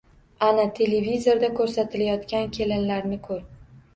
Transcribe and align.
Ana, 0.45 0.63
televizorda 0.77 1.49
koʻrsatilayotgan 1.59 2.49
kelinlarni 2.57 3.21
koʻr 3.29 3.45